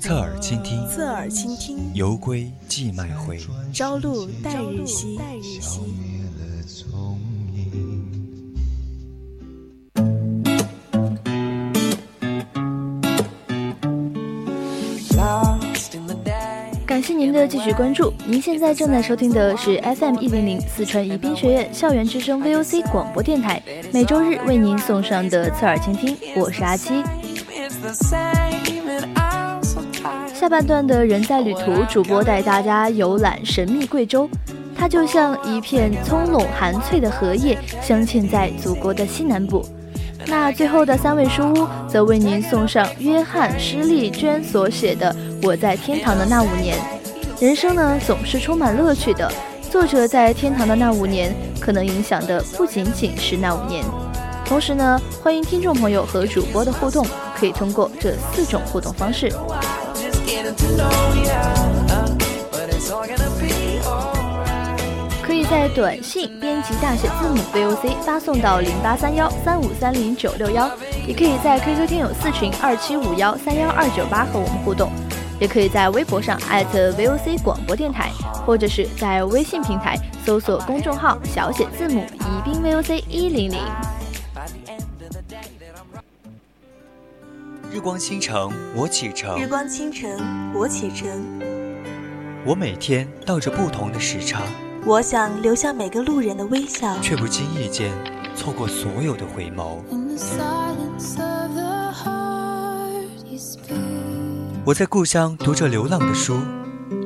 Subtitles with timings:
[0.00, 3.38] 侧耳倾听，侧耳倾听，犹归寄麦回，
[3.72, 5.18] 朝露待日晞。
[16.86, 27.02] 感谢您的继续关注，您现在正在收听的是 FM 一零零四川宜宾学院校园之声 VOC 广播电台，每周日为您送上的侧耳倾听，我是阿七。
[30.38, 34.30] 下半段的人在旅途，主播带大家游览神秘贵州，
[34.76, 39.66] 它就像一片葱茏含翠的荷叶，镶嵌在祖国的西南部。
[40.26, 45.12] 那最后的三位书屋，则为您送上约翰施丽娟所写的
[45.44, 46.78] 《我在天堂的那五年》。
[47.42, 49.28] 人生呢，总是充满乐趣的。
[49.68, 53.84] 作者在天堂的那五年，可能影响的不仅仅是那五年。
[54.44, 57.04] 同时呢，欢迎听众朋友和主播的互动，
[57.36, 59.32] 可以通过这四种互动方式。
[65.22, 70.70] 可以在短信编辑大写字母 VOC 发送到零八三幺三五三零九六幺，
[71.06, 74.90] 也可以在 QQ 听友四群二七五幺三幺二九八和我们互动，
[75.40, 78.10] 也可以在微博上艾特 @VOC 广播电台，
[78.44, 83.58] 或者是在微信平台搜索公众号小写字母宜宾 VOC 一零零。
[87.78, 89.40] 日光倾城，我启程。
[89.40, 90.10] 日光倾城，
[90.52, 91.08] 我启程。
[92.44, 94.42] 我每天倒着不同的时差。
[94.84, 97.92] 我想留下每个路人的微笑，却不经意间
[98.34, 99.78] 错过所有的回眸。
[104.64, 106.40] 我在故乡读着流浪的书，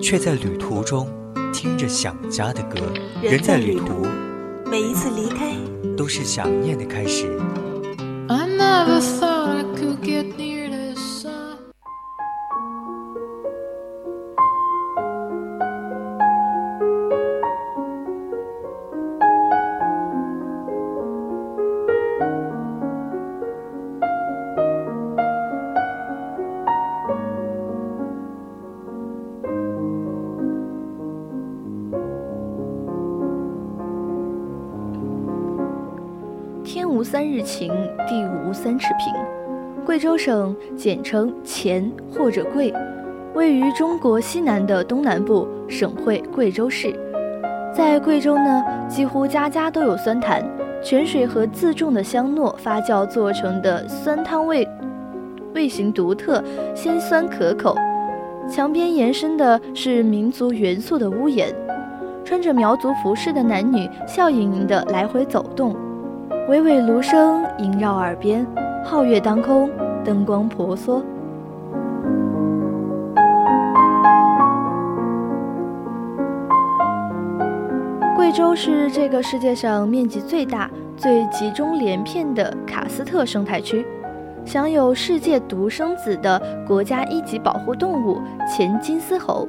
[0.00, 1.06] 却在旅途中
[1.52, 2.80] 听着想家的歌。
[3.20, 4.06] 人在旅途，
[4.70, 5.54] 每一次离开
[5.98, 7.28] 都是想念的开始。
[37.12, 37.68] 三日晴，
[38.08, 39.12] 地无三尺平。
[39.84, 42.72] 贵州省简称黔或者贵，
[43.34, 46.98] 位于中国西南的东南部，省会贵州市。
[47.70, 50.42] 在贵州呢，几乎家家都有酸坛，
[50.82, 54.66] 泉水和自种的香糯发酵做成的酸汤味，
[55.54, 56.42] 味型独特，
[56.74, 57.76] 鲜酸可口。
[58.48, 61.54] 墙边延伸的是民族元素的屋檐，
[62.24, 65.76] 穿着苗族服饰的男女笑盈盈地来回走动。
[66.48, 68.44] 娓娓芦声萦绕耳边，
[68.84, 69.70] 皓月当空，
[70.04, 71.00] 灯光婆娑。
[78.16, 83.86] 贵州是这个世界上面积最大、最集中连片的喀斯特生态区，
[84.44, 89.46] 享有“世界独生子”的国家一级保护动物黔金丝猴，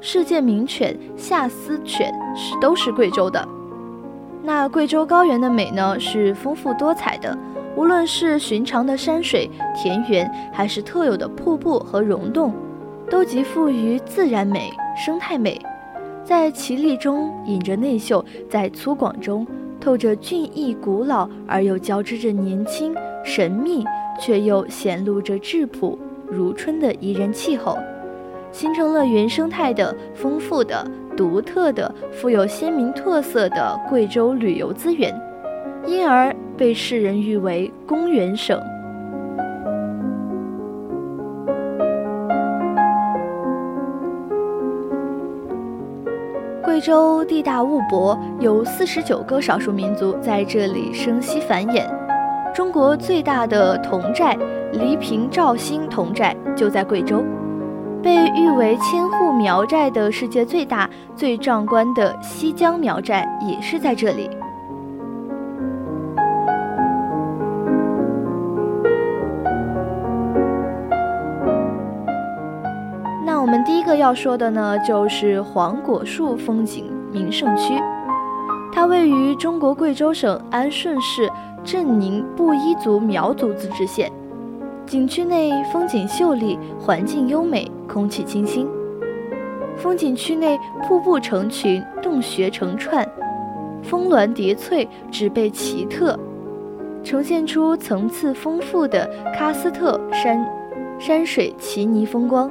[0.00, 3.46] 世界名犬夏斯犬是都是贵州的。
[4.42, 7.36] 那贵州高原的美呢，是丰富多彩的。
[7.76, 12.52] 无论是寻常的山水、田园，还是特有的瀑布和溶洞，
[13.08, 15.60] 都极富于自然美、生态美。
[16.24, 19.46] 在奇丽中隐着内秀，在粗犷中
[19.80, 23.84] 透着俊逸、古老而又交织着年轻、神秘，
[24.20, 27.78] 却又显露着质朴如春的宜人气候，
[28.50, 30.84] 形成了原生态的丰富的。
[31.20, 35.14] 独特的、富有鲜明特色的贵州旅游资源，
[35.84, 38.58] 因而被世人誉为“公园省”。
[46.64, 51.84] 贵州地大物博，有四十九个少数民族在这里生息繁衍。
[52.54, 54.38] 中国最大的铜寨——
[54.72, 57.22] 黎平肇兴铜寨就在贵州。
[58.02, 64.30] 被誉为千户苗寨的世界最大、最壮观的西江苗寨也是在这里。
[73.26, 77.74] 那我们第一个要说的呢，就是黄果树风景名胜区。
[78.72, 81.30] 它位于中国贵州省安顺市
[81.62, 84.10] 镇宁布依族苗族自治县。
[84.90, 88.66] 景区内风景秀丽，环境优美，空气清新。
[89.76, 93.08] 风景区内瀑布成群，洞穴成串，
[93.84, 96.18] 峰峦叠翠，植被奇特，
[97.04, 99.08] 呈现出层次丰富的
[99.38, 100.44] 喀斯特山
[100.98, 102.50] 山水奇泥风光。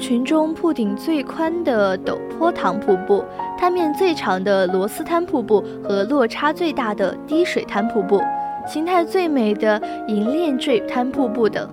[0.00, 3.22] 群中瀑顶最宽的陡坡塘瀑布，
[3.58, 8.20] 滩面最长的螺丝滩瀑布和落差最大的滴水滩瀑布，
[8.66, 11.68] 形态最美的银链坠滩瀑布等。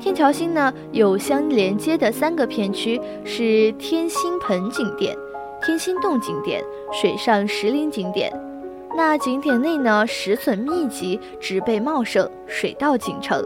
[0.00, 5.16] 天桥星呢有相连接的三个片区，是天星盆景点、
[5.64, 8.32] 天星洞景点、水上石林景点。
[8.96, 13.42] 那景点内呢石笋密集，植被茂盛，水稻景成。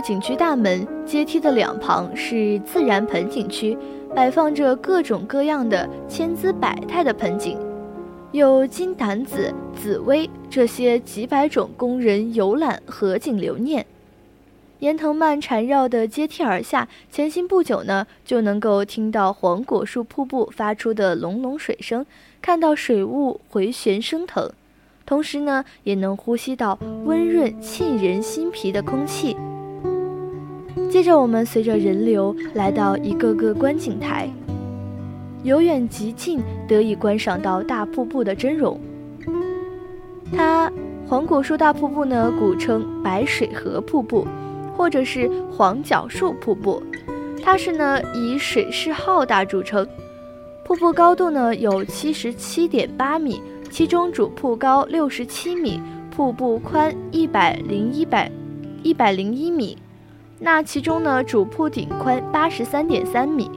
[0.00, 3.76] 景区大门阶梯的两旁是自然盆景区，
[4.14, 7.58] 摆放着各种各样的千姿百态的盆景，
[8.32, 13.84] 有金胆子、紫薇这些几百种供人游览合景留念。
[14.80, 22.06] 沿藤蔓缠绕的阶梯而下，前行不久呢，就能够听到黄果树瀑布发出的隆隆水声，
[22.40, 24.52] 看到水雾回旋升腾，
[25.04, 29.36] 同时呢，也能呼吸到温润沁人心脾的空气。
[30.90, 34.28] 接着，我们随着人流来到一个个观景台，
[35.42, 38.80] 由远及近，得以观赏到大瀑布的真容。
[40.32, 40.72] 它
[41.06, 44.26] 黄果树大瀑布呢，古称白水河瀑布，
[44.76, 46.82] 或者是黄角树瀑布。
[47.42, 49.86] 它是呢以水势浩大著称，
[50.64, 55.80] 瀑布高度呢有七十七点八米，其中主瀑高六十七米，
[56.10, 58.30] 瀑布宽一百零一百
[58.82, 59.76] 一百零一米。
[60.40, 63.50] 那其中呢，主瀑顶宽八十三点三米，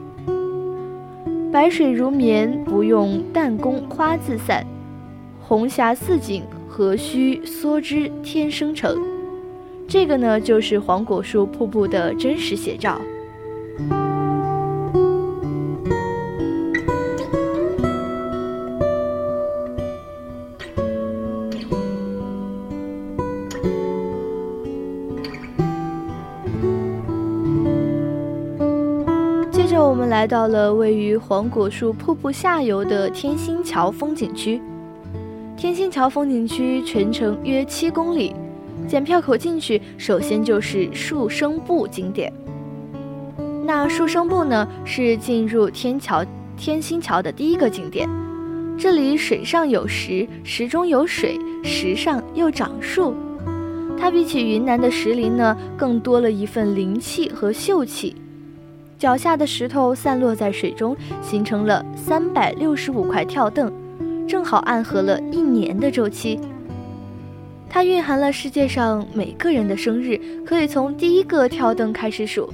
[1.52, 4.66] 白水如绵，不用弹弓花自散，
[5.40, 8.98] 红霞似锦，何须梭织天生成？
[9.86, 13.00] 这个呢，就是黄果树瀑布的真实写照。
[30.02, 34.60] 们来到了位于黄果树瀑布下游的天星桥风景区。
[35.56, 38.34] 天星桥风景区全程约七公里，
[38.88, 42.32] 检票口进去，首先就是树生步景点。
[43.64, 46.26] 那树生步呢，是进入天桥
[46.56, 48.08] 天星桥的第一个景点。
[48.76, 53.14] 这里水上有石，石中有水，石上又长树。
[53.96, 58.16] 它比起云南的石林呢，更多了一份灵气和秀气。
[59.02, 63.68] 脚下的石头散落在水中，形成了三百六十五块跳凳，
[64.28, 66.38] 正好暗合了一年的周期。
[67.68, 72.48] 它蕴含了世界上每个人的生日，可以从第一个跳凳开始数，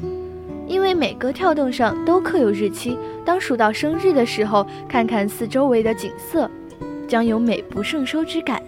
[0.66, 2.96] 因为每个跳凳上都刻有日期。
[3.26, 6.50] 当数到生日的时候，看看四周围的景色，
[7.06, 8.62] 将有美不胜收之感。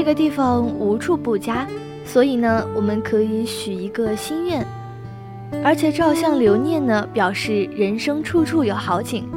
[0.00, 1.66] 这个地方无处不佳，
[2.06, 4.66] 所以呢，我们可以许一个心愿，
[5.62, 9.28] 而且照相留念呢，表示人生处处有好景。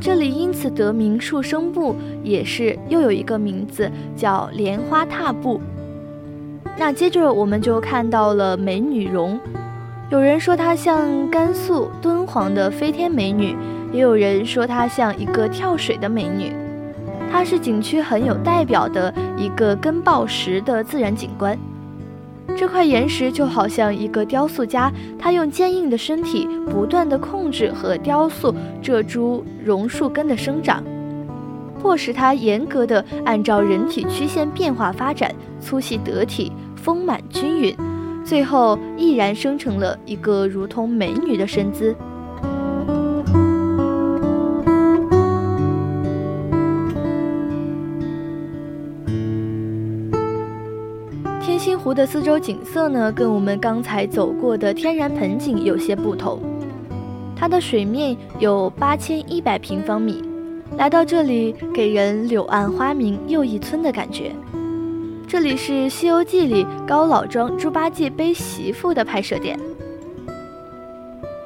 [0.00, 5.60] 这里因此得名树生步，也是又有一个名字叫莲花踏步。
[6.78, 9.38] 那接着我们就看到了美女容，
[10.08, 13.54] 有人说她像甘肃敦煌的飞天美女，
[13.92, 16.50] 也有人说她像一个跳水的美女。
[17.30, 21.58] 她是景区很有代表的一个根爆石的自然景观。
[22.56, 30.82] 这块岩石就好像一个雕塑家，他用坚硬的身体不断地控制和雕塑这株榕树根的生长，
[31.78, 37.76] 迫使它严格地按照人体曲线变化发展，粗细得体，丰满均匀，
[38.24, 41.94] 最后毅然生成了一个如同美女的身姿。
[51.86, 56.40] 湖的四周景色呢，跟我们刚才走过的天然盆景有些不同。
[57.36, 60.20] 它的水面有八千一百平方米，
[60.76, 64.32] 来到这里给人柳暗花明又一村的感觉。
[65.28, 69.56] 这里是《西游记》里高老庄猪八戒背媳妇的拍摄点。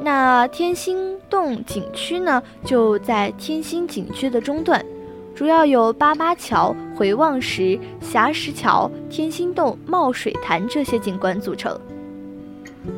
[0.00, 4.82] 那天心洞景区呢，就在天心景区的中段，
[5.40, 11.80] 主要有八八桥、回望石、霞石桥、天心洞、冒水潭这些景观组成。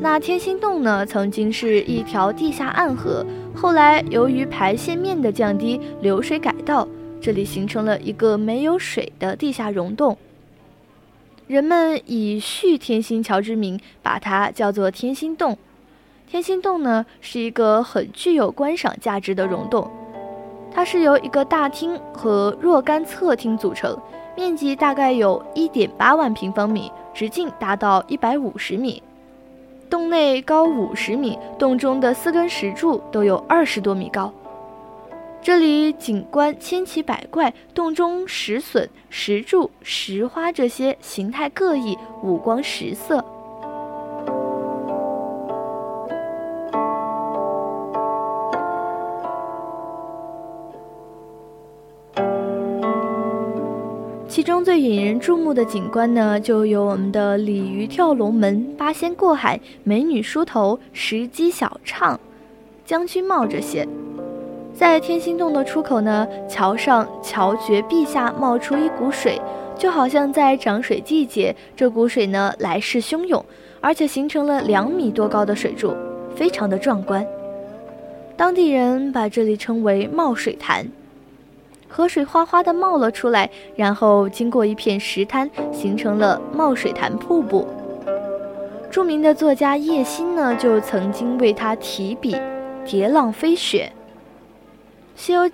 [0.00, 6.88] 那天心洞呢，曾经是一条地下暗河，后来由于排泄面的降低，流水改道，
[7.20, 10.18] 这里形成了一个没有水的地下溶洞。
[11.46, 15.56] 人们以续天心桥之名，把它叫做天心洞。
[16.28, 19.88] 天心洞呢，是一个很具有观赏价值的溶洞，
[20.74, 23.96] 它是由一个大厅和若干侧厅组成，
[24.36, 29.02] 面积大概有一点八万平方米，直径达到一百五十米。
[29.90, 34.32] 洞内高五十米，洞中的四根石柱都有二十多米高。
[35.42, 43.22] 这里景观千奇百怪，洞中石笋、石柱、石花这些形态各异，五光十色。
[54.32, 62.18] 其中最引人注目的景观呢，就有我们的鲤鱼跳龙门、八仙过海、美女梳头、石矶小唱、
[62.82, 63.86] 将军帽这些。
[64.72, 69.38] 在天心洞的出口呢，桥上桥绝壁下冒出一股水，
[69.76, 73.44] 就好像在涨水季节，这股水呢来势汹涌，
[73.82, 75.92] 而且形成了两米多高的水柱，
[76.34, 77.22] 非常的壮观。
[78.34, 80.86] 当地人把这里称为冒水潭。
[81.94, 87.68] 河水哗哗地冒了出来，然后经过一片石滩，形成了冒水潭瀑布。
[88.90, 92.34] 著名的作家叶欣呢，就曾经为它提笔
[92.90, 93.92] 《叠浪飞雪》。
[95.22, 95.50] 《西游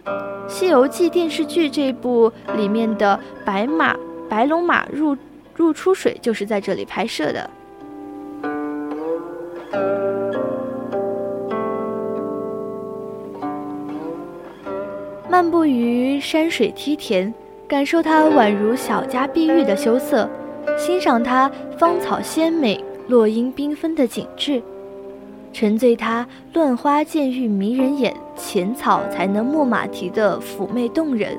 [0.47, 3.97] 西游记》电视剧这部里面的白马
[4.29, 5.17] 白龙马入
[5.57, 7.51] 入出水，就是在这里拍摄的。
[15.31, 17.33] 漫步于山水梯田，
[17.69, 20.27] 感受它宛如小家碧玉的羞涩，
[20.79, 24.63] 欣赏它芳草鲜美、落英缤纷的景致，
[25.53, 31.39] 沉醉它乱花渐欲迷人眼，浅草才能没马蹄的妩媚动人。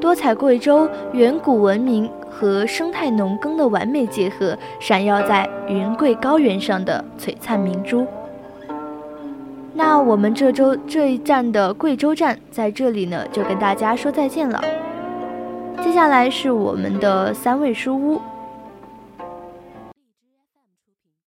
[0.00, 8.06] 多彩贵州远古文明和生态农耕的完美结合，闪耀在云贵高原上的璀璨明珠。
[9.82, 14.62] 那我们这周这一站的贵州站在这里呢，就跟大家说再见了。
[15.82, 18.20] 接下来是我们的三味书屋，